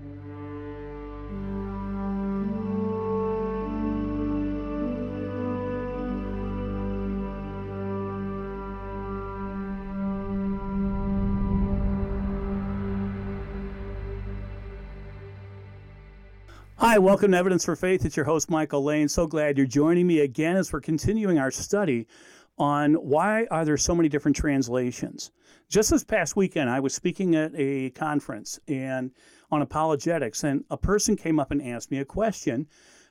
[0.00, 0.06] Hi,
[16.96, 18.04] welcome to Evidence for Faith.
[18.04, 19.08] It's your host, Michael Lane.
[19.08, 22.06] So glad you're joining me again as we're continuing our study
[22.58, 25.30] on why are there so many different translations.
[25.68, 29.10] Just this past weekend, I was speaking at a conference and
[29.50, 32.66] on apologetics, and a person came up and asked me a question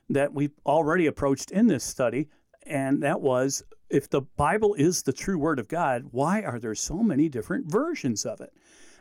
[0.10, 2.30] that we've already approached in this study,
[2.64, 6.76] and that was if the Bible is the true Word of God, why are there
[6.76, 8.54] so many different versions of it?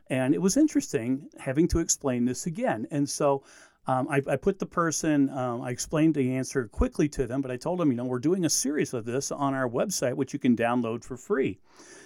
[0.09, 2.87] And it was interesting having to explain this again.
[2.90, 3.42] And so
[3.86, 7.50] um, I, I, put the person, um, I explained the answer quickly to them, but
[7.50, 10.32] I told them, you know, we're doing a series of this on our website, which
[10.32, 11.59] you can download for free.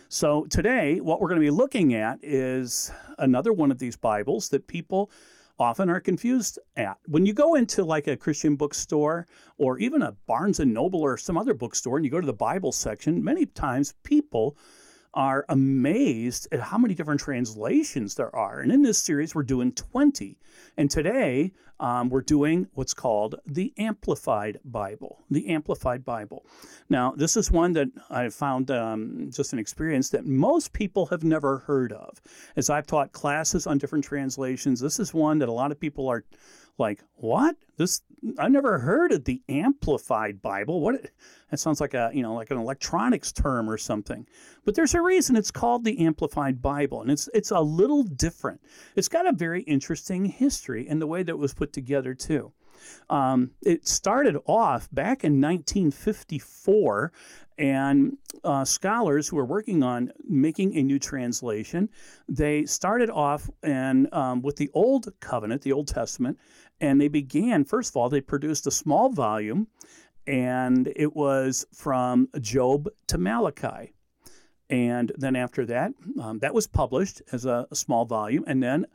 [0.08, 4.48] So today, what we're going to be looking at is another one of these Bibles
[4.50, 5.10] that people
[5.58, 6.98] often are confused at.
[7.06, 11.16] When you go into like a Christian bookstore or even a Barnes and Noble or
[11.16, 14.56] some other bookstore and you go to the Bible section, many times people
[15.14, 18.60] are amazed at how many different translations there are.
[18.60, 20.38] And in this series, we're doing 20.
[20.76, 25.24] And today, um, we're doing what's called the Amplified Bible.
[25.30, 26.44] The Amplified Bible.
[26.88, 31.24] Now, this is one that I found um, just an experience that most people have
[31.24, 32.20] never heard of.
[32.54, 36.08] As I've taught classes on different translations, this is one that a lot of people
[36.08, 36.24] are
[36.78, 37.56] like, what?
[37.76, 38.02] This
[38.38, 40.80] I never heard of the amplified Bible.
[40.80, 41.10] What
[41.50, 44.26] that sounds like a, you know, like an electronics term or something.
[44.64, 48.60] But there's a reason it's called the amplified Bible and it's it's a little different.
[48.96, 52.52] It's got a very interesting history in the way that it was put together too.
[53.08, 57.12] Um, it started off back in 1954,
[57.58, 61.90] and uh, scholars who were working on making a new translation,
[62.28, 66.38] they started off and um, with the Old Covenant, the Old Testament,
[66.80, 67.64] and they began.
[67.64, 69.68] First of all, they produced a small volume,
[70.26, 73.92] and it was from Job to Malachi.
[74.68, 78.86] And then after that, um, that was published as a, a small volume, and then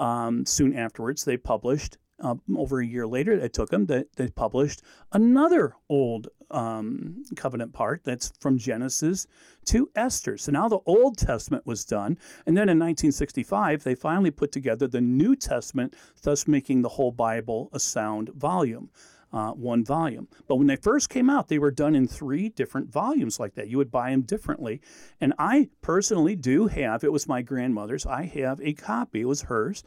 [0.00, 4.28] um, soon afterwards, they published uh, over a year later, it took them that they
[4.28, 9.26] published another old um, covenant part that's from Genesis
[9.66, 10.38] to Esther.
[10.38, 12.16] So now the Old Testament was done.
[12.46, 17.12] And then in 1965, they finally put together the New Testament, thus making the whole
[17.12, 18.90] Bible a sound volume.
[19.32, 20.28] Uh, one volume.
[20.46, 23.66] But when they first came out, they were done in three different volumes like that.
[23.66, 24.80] You would buy them differently.
[25.20, 29.42] And I personally do have, it was my grandmother's, I have a copy, it was
[29.42, 29.82] hers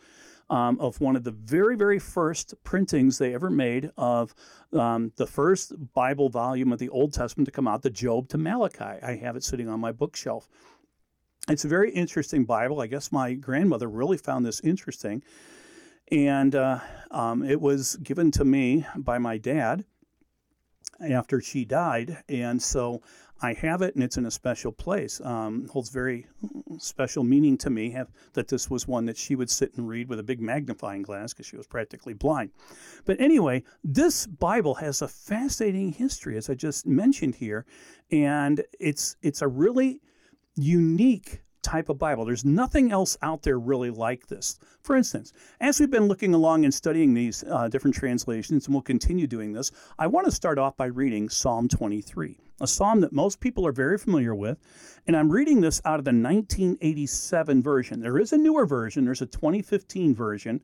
[0.50, 4.34] um, of one of the very, very first printings they ever made of
[4.74, 8.38] um, the first Bible volume of the Old Testament to come out, the Job to
[8.38, 9.02] Malachi.
[9.03, 10.47] I have it sitting on my bookshelf.
[11.50, 12.81] It's a very interesting Bible.
[12.81, 15.24] I guess my grandmother really found this interesting.
[16.12, 16.79] And uh,
[17.12, 19.84] um, it was given to me by my dad
[21.02, 22.24] after she died.
[22.30, 23.02] And so
[23.41, 25.22] I have it, and it's in a special place.
[25.22, 26.25] Um, holds very
[26.80, 30.09] special meaning to me have, that this was one that she would sit and read
[30.09, 32.52] with a big magnifying glass because she was practically blind.
[33.06, 37.66] But anyway, this Bible has a fascinating history, as I just mentioned here,
[38.12, 40.02] and it's it's a really
[40.56, 42.23] unique type of Bible.
[42.23, 44.57] There's nothing else out there really like this.
[44.81, 48.81] For instance, as we've been looking along and studying these uh, different translations, and we'll
[48.81, 53.11] continue doing this, I want to start off by reading Psalm 23, a psalm that
[53.11, 54.57] most people are very familiar with.
[55.07, 57.99] And I'm reading this out of the 1987 version.
[57.99, 60.61] There is a newer version, there's a 2015 version.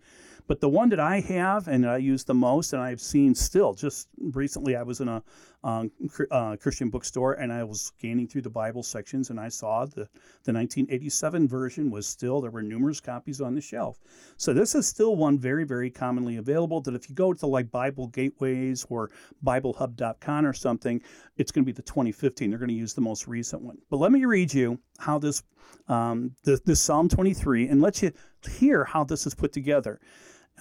[0.47, 3.73] But the one that I have and I use the most, and I've seen still,
[3.73, 5.23] just recently I was in a
[5.63, 5.91] um,
[6.31, 10.07] uh, Christian bookstore and I was scanning through the Bible sections and I saw the,
[10.43, 13.99] the 1987 version was still, there were numerous copies on the shelf.
[14.37, 17.71] So this is still one very, very commonly available that if you go to like
[17.71, 19.09] Bible Gateways or
[19.45, 21.01] BibleHub.com or something,
[21.37, 22.49] it's going to be the 2015.
[22.49, 23.77] They're going to use the most recent one.
[23.89, 25.43] But let me read you how this,
[25.87, 28.11] um, the, Psalm 23 and let you
[28.49, 30.01] hear how this is put together.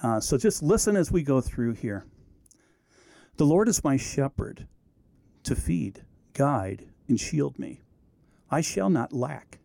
[0.01, 2.05] Uh, so just listen as we go through here.
[3.37, 4.67] The Lord is my shepherd
[5.43, 6.03] to feed,
[6.33, 7.81] guide, and shield me.
[8.49, 9.59] I shall not lack.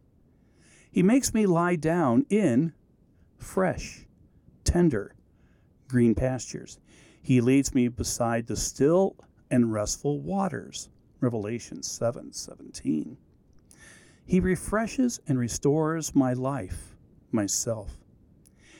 [0.90, 2.72] He makes me lie down in
[3.36, 4.06] fresh,
[4.64, 5.14] tender,
[5.88, 6.78] green pastures.
[7.22, 9.16] He leads me beside the still
[9.50, 10.88] and restful waters.
[11.20, 13.16] Revelation 7 17.
[14.24, 16.94] He refreshes and restores my life,
[17.32, 17.96] myself.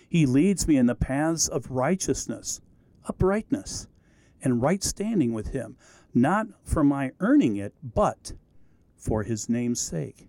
[0.08, 2.60] He leads me in the paths of righteousness,
[3.06, 3.88] uprightness,
[4.42, 5.76] and right standing with Him,
[6.14, 8.32] not for my earning it, but
[8.96, 10.28] for His name's sake.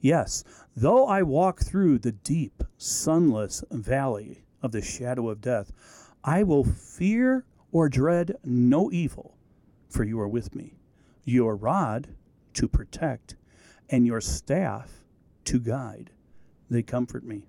[0.00, 0.44] Yes,
[0.74, 5.72] though I walk through the deep, sunless valley of the shadow of death,
[6.24, 9.36] I will fear or dread no evil,
[9.88, 10.78] for you are with me.
[11.24, 12.08] Your rod
[12.54, 13.36] to protect,
[13.88, 15.04] and your staff
[15.44, 16.10] to guide,
[16.68, 17.46] they comfort me.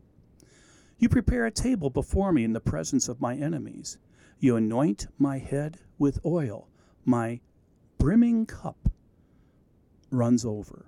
[0.98, 3.98] You prepare a table before me in the presence of my enemies.
[4.40, 6.68] You anoint my head with oil.
[7.06, 7.40] My
[7.98, 8.90] brimming cup
[10.10, 10.86] runs over.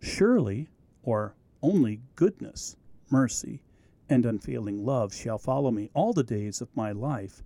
[0.00, 0.68] Surely,
[1.02, 2.76] or only goodness,
[3.10, 3.62] mercy,
[4.08, 7.42] and unfailing love shall follow me all the days of my life,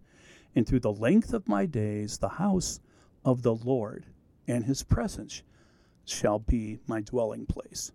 [0.54, 2.80] and through the length of my days the house
[3.24, 4.06] of the Lord
[4.48, 5.42] and his presence
[6.04, 7.92] shall be my dwelling place.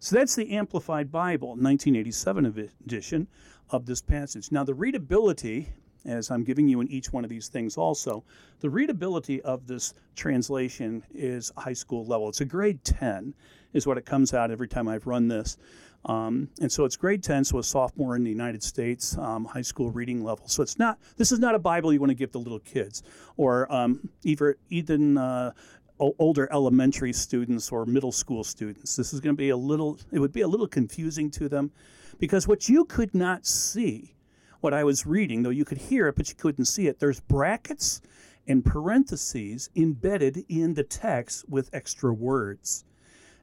[0.00, 2.46] So that's the Amplified Bible, 1987
[2.84, 3.26] edition
[3.70, 4.52] of this passage.
[4.52, 5.70] Now, the readability,
[6.04, 8.24] as I'm giving you in each one of these things also,
[8.60, 12.28] the readability of this translation is high school level.
[12.28, 13.34] It's a grade 10,
[13.72, 15.56] is what it comes out every time I've run this.
[16.04, 19.62] Um, and so it's grade 10, so a sophomore in the United States, um, high
[19.62, 20.46] school reading level.
[20.48, 23.02] So it's not, this is not a Bible you want to give to little kids
[23.36, 25.52] or um, even, even uh,
[25.98, 28.96] older elementary students or middle school students.
[28.96, 31.72] This is going to be a little, it would be a little confusing to them
[32.18, 34.14] because what you could not see,
[34.60, 37.20] what I was reading, though you could hear it, but you couldn't see it, there's
[37.20, 38.00] brackets
[38.46, 42.84] and parentheses embedded in the text with extra words.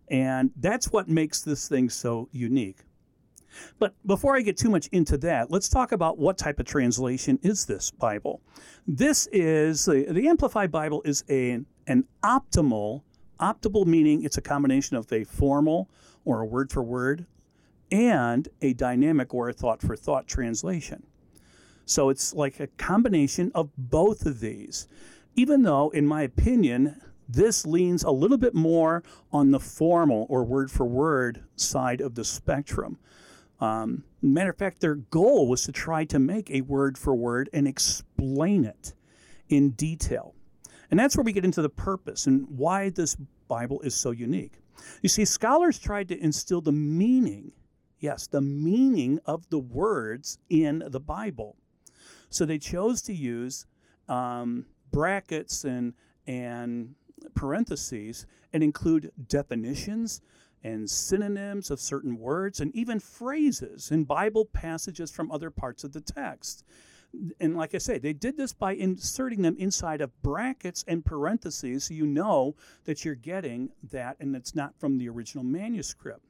[0.09, 2.79] And that's what makes this thing so unique.
[3.79, 7.39] But before I get too much into that, let's talk about what type of translation
[7.41, 8.41] is this Bible.
[8.85, 13.03] This is the, the Amplified Bible is a, an optimal,
[13.39, 15.89] optimal meaning it's a combination of a formal
[16.25, 17.25] or a word for word
[17.91, 21.03] and a dynamic or a thought for thought translation.
[21.85, 24.87] So it's like a combination of both of these.
[25.35, 30.43] Even though, in my opinion, this leans a little bit more on the formal or
[30.43, 32.97] word for word side of the spectrum.
[33.59, 37.49] Um, matter of fact, their goal was to try to make a word for word
[37.53, 38.93] and explain it
[39.49, 40.33] in detail.
[40.91, 43.17] And that's where we get into the purpose and why this
[43.47, 44.59] Bible is so unique.
[45.01, 47.51] You see, scholars tried to instill the meaning,
[48.05, 51.55] yes, the meaning of the words in the Bible.
[52.29, 53.65] So they chose to use
[54.07, 55.95] um, brackets and,
[56.27, 56.93] and
[57.33, 60.21] parentheses and include definitions
[60.63, 65.91] and synonyms of certain words and even phrases in Bible passages from other parts of
[65.91, 66.63] the text.
[67.39, 71.85] And like I say, they did this by inserting them inside of brackets and parentheses
[71.85, 76.21] so you know that you're getting that and it's not from the original manuscript.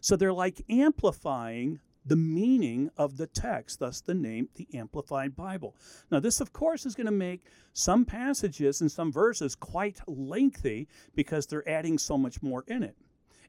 [0.00, 5.76] So they're like amplifying the meaning of the text, thus the name, the Amplified Bible.
[6.10, 7.42] Now, this, of course, is going to make
[7.74, 12.96] some passages and some verses quite lengthy because they're adding so much more in it.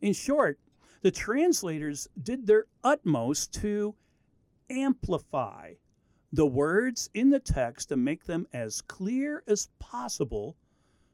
[0.01, 0.59] In short,
[1.01, 3.95] the translators did their utmost to
[4.69, 5.73] amplify
[6.31, 10.57] the words in the text to make them as clear as possible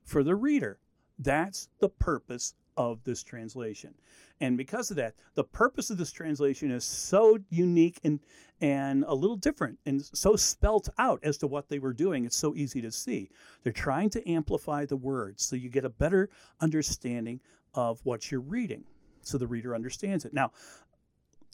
[0.03, 0.79] for the reader.
[1.17, 3.93] That's the purpose of this translation.
[4.41, 8.19] And because of that, the purpose of this translation is so unique and
[8.61, 12.25] and a little different and so spelt out as to what they were doing.
[12.25, 13.29] It's so easy to see.
[13.63, 16.29] They're trying to amplify the words so you get a better
[16.61, 17.41] understanding
[17.73, 18.85] of what you're reading
[19.25, 20.33] so the reader understands it.
[20.33, 20.51] Now,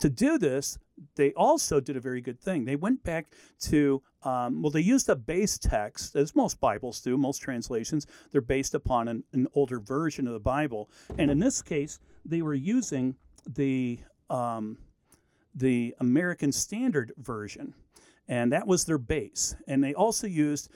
[0.02, 0.78] to do this,
[1.16, 2.66] they also did a very good thing.
[2.66, 7.18] They went back to, um, well, they used a base text, as most Bibles do,
[7.18, 8.08] most translations.
[8.32, 10.90] They're based upon an, an older version of the Bible.
[11.18, 13.16] And in this case, they were using
[13.48, 14.78] the, um,
[15.56, 17.74] the American Standard Version.
[18.28, 19.56] And that was their base.
[19.68, 20.70] And they also used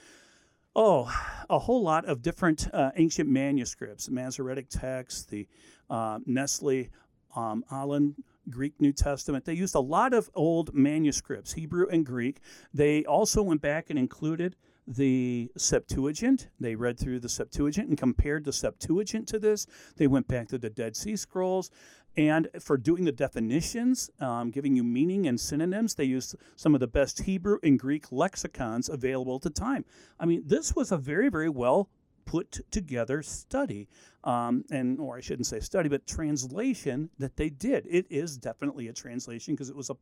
[0.76, 1.10] oh,
[1.48, 5.48] a whole lot of different uh, ancient manuscripts, Masoretic texts, the
[5.88, 6.88] uh, Nestle
[7.34, 8.14] um, Aland
[8.50, 9.44] Greek New Testament.
[9.44, 12.40] They used a lot of old manuscripts, Hebrew and Greek.
[12.72, 16.48] They also went back and included the Septuagint.
[16.60, 19.66] They read through the Septuagint and compared the Septuagint to this.
[19.96, 21.70] They went back to the Dead Sea Scrolls.
[22.16, 26.80] And for doing the definitions, um, giving you meaning and synonyms, they used some of
[26.80, 29.84] the best Hebrew and Greek lexicons available at the time.
[30.18, 31.90] I mean, this was a very, very well
[32.24, 33.88] put together study,
[34.26, 37.86] um, and or I shouldn't say study, but translation that they did.
[37.88, 39.96] It is definitely a translation because it was a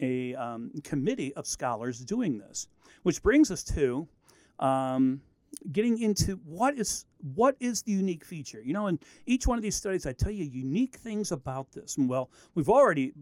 [0.00, 2.68] a um, committee of scholars doing this,
[3.04, 4.08] which brings us to
[4.58, 5.20] um,
[5.72, 8.60] getting into what is what is the unique feature.
[8.60, 11.96] You know, in each one of these studies, I tell you unique things about this.
[11.96, 13.12] And well, we've already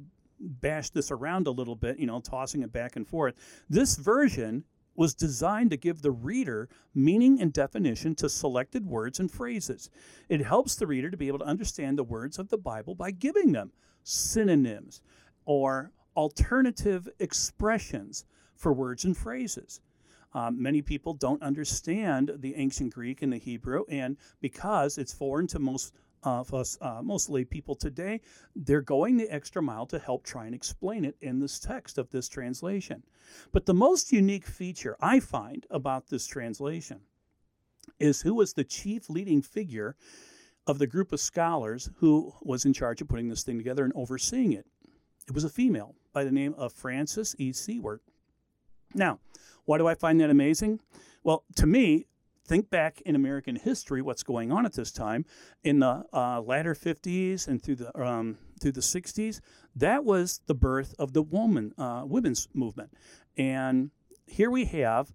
[0.40, 3.34] bashed this around a little bit, you know, tossing it back and forth.
[3.68, 4.64] This version
[4.98, 9.90] was designed to give the reader meaning and definition to selected words and phrases.
[10.28, 13.12] It helps the reader to be able to understand the words of the Bible by
[13.12, 13.70] giving them
[14.02, 15.00] synonyms
[15.44, 18.24] or alternative expressions
[18.56, 19.80] for words and phrases.
[20.34, 25.46] Um, many people don't understand the ancient Greek and the Hebrew, and because it's foreign
[25.46, 28.20] to most of us, uh, mostly people today,
[28.56, 32.10] they're going the extra mile to help try and explain it in this text of
[32.10, 33.02] this translation.
[33.52, 37.00] But the most unique feature I find about this translation
[37.98, 39.96] is who was the chief leading figure
[40.66, 43.92] of the group of scholars who was in charge of putting this thing together and
[43.96, 44.66] overseeing it.
[45.26, 47.52] It was a female by the name of Frances E.
[47.52, 48.00] Siewert.
[48.94, 49.20] Now,
[49.64, 50.80] why do I find that amazing?
[51.22, 52.06] Well, to me,
[52.48, 55.24] think back in American history, what's going on at this time
[55.62, 59.40] in the uh, latter 50s and through the um, through the 60s.
[59.76, 62.92] That was the birth of the woman uh, women's movement,
[63.36, 63.90] and
[64.26, 65.12] here we have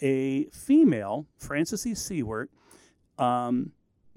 [0.00, 1.92] a female, Frances E.
[1.92, 2.48] Siewert,
[3.18, 3.72] um,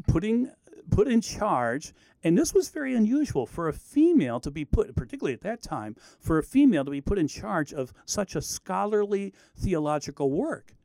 [0.07, 0.51] putting
[0.89, 1.93] put in charge,
[2.23, 5.95] and this was very unusual for a female to be put, particularly at that time,
[6.19, 10.76] for a female to be put in charge of such a scholarly theological work.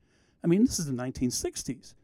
[0.44, 1.94] I mean, this is the 1960s,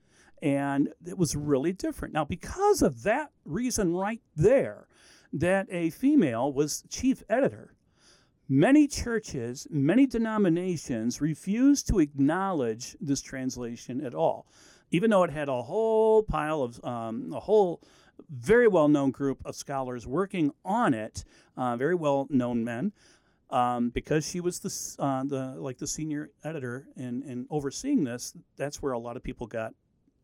[0.42, 2.14] and it was really different.
[2.14, 4.86] Now, because of that reason right there,
[5.32, 7.74] that a female was chief editor,
[8.48, 14.46] many churches, many denominations refused to acknowledge this translation at all
[14.90, 17.80] even though it had a whole pile of um, a whole
[18.30, 21.24] very well known group of scholars working on it,
[21.56, 22.92] uh, very well known men.
[23.50, 28.34] Um, because she was the, uh, the like the senior editor and, and overseeing this,
[28.56, 29.72] that's where a lot of people got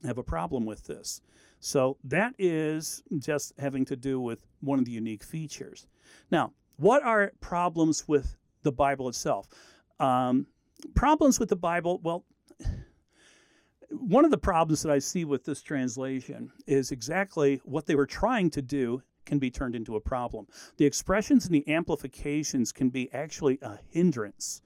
[0.04, 1.22] have a problem with this.
[1.60, 5.86] So that is just having to do with one of the unique features.
[6.30, 9.48] Now, what are problems with the Bible itself?
[10.00, 10.46] Um,
[10.94, 12.24] problems with the Bible, well,
[13.90, 18.06] one of the problems that I see with this translation is exactly what they were
[18.06, 20.46] trying to do can be turned into a problem.
[20.76, 24.62] The expressions and the amplifications can be actually a hindrance,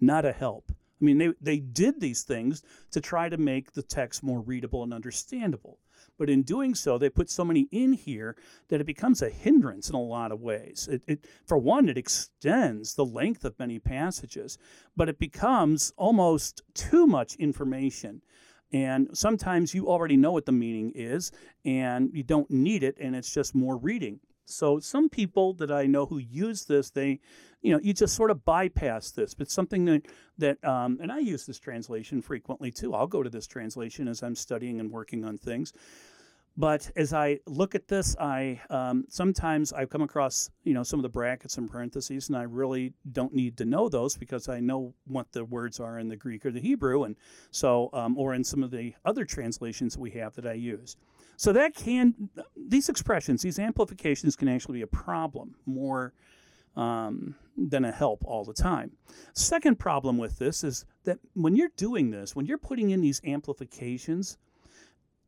[0.00, 0.70] not a help.
[0.70, 4.84] I mean, they, they did these things to try to make the text more readable
[4.84, 5.78] and understandable.
[6.18, 8.36] But in doing so, they put so many in here
[8.68, 10.88] that it becomes a hindrance in a lot of ways.
[10.90, 14.58] It, it, for one, it extends the length of many passages,
[14.96, 18.22] but it becomes almost too much information.
[18.72, 21.30] And sometimes you already know what the meaning is
[21.64, 24.20] and you don't need it and it's just more reading.
[24.44, 27.20] So some people that I know who use this, they,
[27.60, 29.34] you know, you just sort of bypass this.
[29.34, 30.06] But something that
[30.38, 32.94] that, um, and I use this translation frequently too.
[32.94, 35.72] I'll go to this translation as I'm studying and working on things.
[36.56, 40.98] But as I look at this, I um, sometimes I come across you know some
[40.98, 44.60] of the brackets and parentheses, and I really don't need to know those because I
[44.60, 47.16] know what the words are in the Greek or the Hebrew, and
[47.50, 50.96] so um, or in some of the other translations we have that I use.
[51.36, 52.14] So that can
[52.54, 56.12] these expressions, these amplifications, can actually be a problem more
[56.76, 58.92] um, than a help all the time.
[59.32, 63.20] Second problem with this is that when you're doing this, when you're putting in these
[63.24, 64.36] amplifications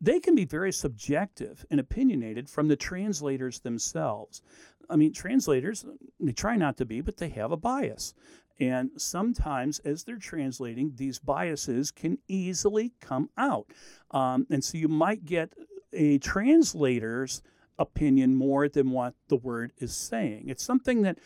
[0.05, 4.43] they can be very subjective and opinionated from the translators themselves.
[4.91, 5.85] I mean, translators,
[6.21, 8.15] they try not to be, but they have a bias.
[8.61, 13.67] And sometimes, as they're translating, these biases can easily come out.
[14.11, 15.55] Um, and so you might get
[15.93, 17.43] a translator's
[17.79, 20.49] opinion more than what the word is saying.
[20.49, 21.19] It's something that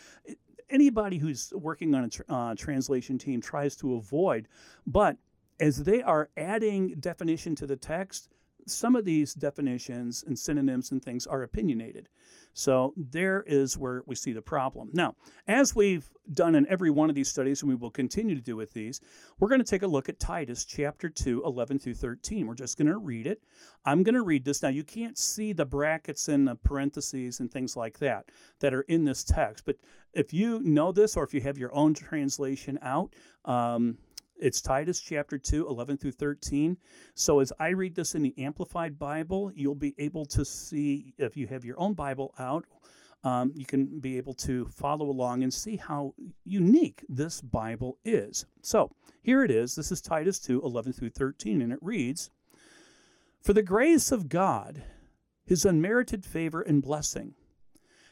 [0.70, 4.48] anybody who's working on a uh, translation team tries to avoid.
[4.86, 5.16] But
[5.60, 8.28] as they are adding definition to the text,
[8.70, 12.08] some of these definitions and synonyms and things are opinionated.
[12.54, 14.90] So there is where we see the problem.
[14.92, 15.14] Now,
[15.46, 18.56] as we've done in every one of these studies, and we will continue to do
[18.56, 19.00] with these,
[19.38, 22.46] we're going to take a look at Titus chapter 2, 11 through 13.
[22.46, 23.44] We're just going to read it.
[23.84, 24.62] I'm going to read this.
[24.62, 28.82] Now, you can't see the brackets and the parentheses and things like that that are
[28.82, 29.76] in this text, but
[30.12, 33.98] if you know this or if you have your own translation out, um,
[34.40, 36.76] it's Titus chapter 2, 11 through 13.
[37.14, 41.36] So as I read this in the Amplified Bible, you'll be able to see, if
[41.36, 42.64] you have your own Bible out,
[43.24, 46.14] um, you can be able to follow along and see how
[46.44, 48.46] unique this Bible is.
[48.62, 48.92] So
[49.22, 49.74] here it is.
[49.74, 52.30] This is Titus 2, 11 through 13, and it reads
[53.42, 54.84] For the grace of God,
[55.44, 57.34] his unmerited favor and blessing,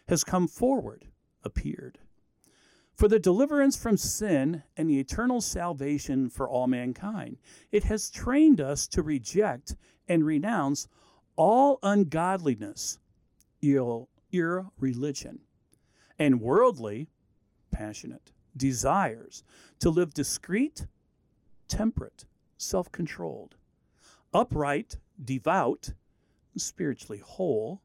[0.09, 1.07] has come forward,
[1.45, 1.99] appeared
[2.97, 7.37] for the deliverance from sin and the eternal salvation for all mankind.
[7.71, 9.77] It has trained us to reject
[10.09, 10.89] and renounce
[11.37, 12.99] all ungodliness,
[13.63, 15.41] irreligion,
[16.19, 17.09] and worldly,
[17.71, 19.45] passionate desires,
[19.81, 20.87] to live discreet,
[21.69, 22.25] temperate,
[22.57, 23.57] self controlled,
[24.33, 25.93] upright, devout,
[26.57, 27.83] spiritually whole,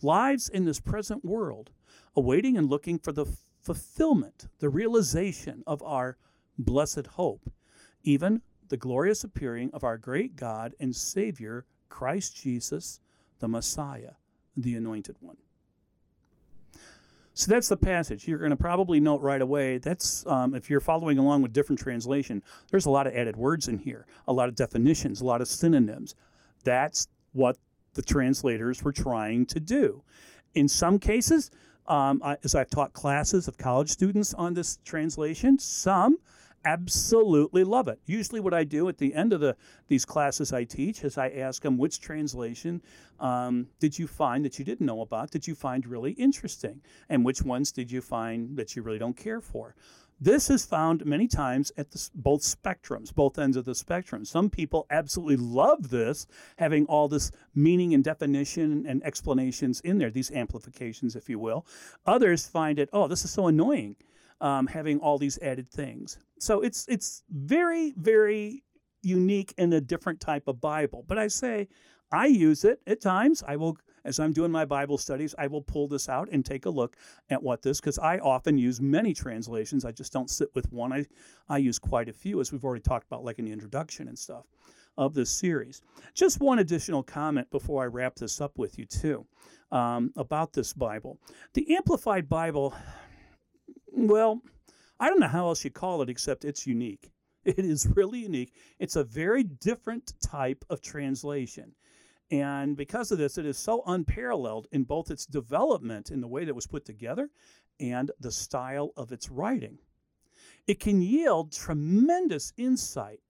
[0.00, 1.70] lives in this present world,
[2.16, 3.26] awaiting and looking for the
[3.68, 6.16] fulfillment, the realization of our
[6.58, 7.52] blessed hope,
[8.02, 12.98] even the glorious appearing of our great God and Savior, Christ Jesus,
[13.40, 14.12] the Messiah,
[14.56, 15.36] the Anointed One.
[17.34, 18.26] So that's the passage.
[18.26, 19.76] You're going to probably note right away.
[19.76, 22.42] That's um, if you're following along with different translation.
[22.70, 25.46] There's a lot of added words in here, a lot of definitions, a lot of
[25.46, 26.14] synonyms.
[26.64, 27.58] That's what
[27.92, 30.02] the translators were trying to do.
[30.54, 31.50] In some cases,
[31.88, 36.18] um, I, as I've taught classes of college students on this translation, some
[36.64, 37.98] absolutely love it.
[38.06, 39.56] Usually, what I do at the end of the
[39.88, 42.82] these classes I teach is I ask them which translation
[43.20, 47.24] um, did you find that you didn't know about, that you find really interesting, and
[47.24, 49.74] which ones did you find that you really don't care for.
[50.20, 54.24] This is found many times at the, both spectrums, both ends of the spectrum.
[54.24, 60.10] Some people absolutely love this, having all this meaning and definition and explanations in there,
[60.10, 61.64] these amplifications, if you will.
[62.06, 63.96] Others find it, oh, this is so annoying
[64.40, 66.18] um, having all these added things.
[66.38, 68.64] So it's it's very very
[69.02, 71.04] unique and a different type of Bible.
[71.06, 71.68] But I say
[72.10, 73.42] I use it at times.
[73.46, 76.64] I will as I'm doing my Bible studies, I will pull this out and take
[76.64, 76.96] a look
[77.28, 79.84] at what this because I often use many translations.
[79.84, 80.92] I just don't sit with one.
[80.92, 81.06] I
[81.48, 84.18] I use quite a few as we've already talked about like in the introduction and
[84.18, 84.46] stuff
[84.96, 85.82] of this series.
[86.14, 89.26] Just one additional comment before I wrap this up with you too
[89.70, 91.18] um, about this Bible.
[91.54, 92.74] The Amplified Bible
[93.92, 94.40] well,
[95.00, 97.10] I don't know how else you call it except it's unique.
[97.44, 98.52] It is really unique.
[98.78, 101.74] It's a very different type of translation.
[102.30, 106.42] And because of this, it is so unparalleled in both its development in the way
[106.42, 107.30] that it was put together
[107.80, 109.78] and the style of its writing.
[110.66, 113.20] It can yield tremendous insight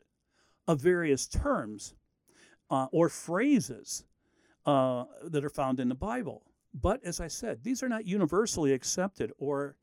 [0.66, 1.94] of various terms
[2.70, 4.04] uh, or phrases
[4.66, 6.42] uh, that are found in the Bible.
[6.74, 9.76] But as I said, these are not universally accepted or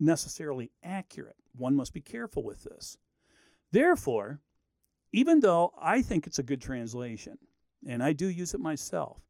[0.00, 1.36] necessarily accurate.
[1.56, 2.98] One must be careful with this.
[3.70, 4.40] Therefore,
[5.12, 7.38] even though I think it's a good translation,
[7.86, 9.20] and I do use it myself,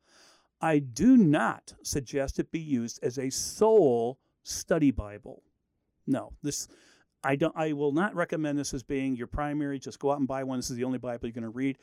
[0.61, 5.43] I do not suggest it be used as a sole study Bible.
[6.07, 6.69] No, this
[7.23, 9.79] I don't I will not recommend this as being your primary.
[9.79, 10.59] Just go out and buy one.
[10.59, 11.79] This is the only Bible you're going to read.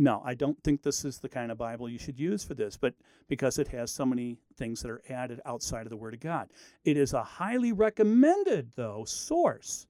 [0.00, 2.76] No, I don't think this is the kind of Bible you should use for this,
[2.76, 2.94] but
[3.26, 6.48] because it has so many things that are added outside of the Word of God.
[6.84, 9.88] It is a highly recommended, though, source.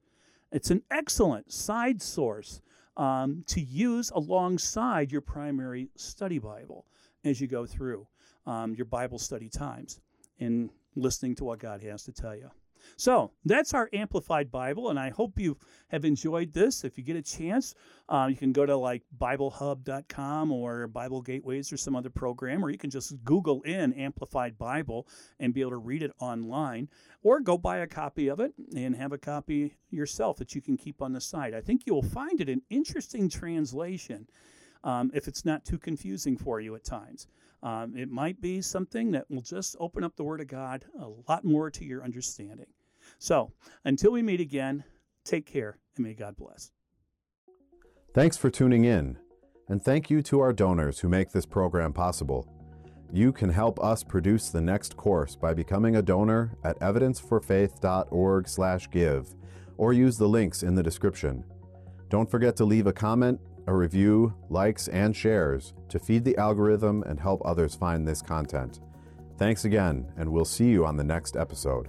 [0.51, 2.61] It's an excellent side source
[2.97, 6.85] um, to use alongside your primary study Bible
[7.23, 8.07] as you go through
[8.45, 9.99] um, your Bible study times
[10.39, 12.49] in listening to what God has to tell you.
[12.97, 15.57] So that's our Amplified Bible, and I hope you
[15.89, 16.83] have enjoyed this.
[16.83, 17.75] If you get a chance,
[18.07, 22.69] uh, you can go to like BibleHub.com or Bible Gateways or some other program, or
[22.69, 25.07] you can just Google in Amplified Bible
[25.39, 26.89] and be able to read it online,
[27.23, 30.77] or go buy a copy of it and have a copy yourself that you can
[30.77, 31.53] keep on the side.
[31.53, 34.27] I think you will find it an interesting translation.
[34.83, 37.27] Um, if it's not too confusing for you at times.
[37.61, 41.09] Um, it might be something that will just open up the Word of God a
[41.27, 42.67] lot more to your understanding.
[43.17, 43.51] So
[43.83, 44.83] until we meet again,
[45.25, 46.71] take care and may God bless.
[48.13, 49.17] Thanks for tuning in,
[49.67, 52.47] and thank you to our donors who make this program possible.
[53.11, 59.35] You can help us produce the next course by becoming a donor at evidenceforfaith.org/give
[59.77, 61.43] or use the links in the description.
[62.09, 63.39] Don't forget to leave a comment,
[63.69, 68.79] a review, likes, and shares to feed the algorithm and help others find this content.
[69.37, 71.87] Thanks again, and we'll see you on the next episode.